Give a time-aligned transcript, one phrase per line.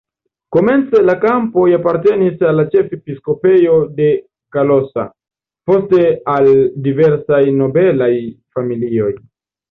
[0.55, 4.07] Komence la kampoj apartenis al ĉefepiskopejo de
[4.57, 5.03] Kalocsa,
[5.73, 6.49] poste al
[6.87, 8.09] diversaj nobelaj
[8.57, 9.11] familioj.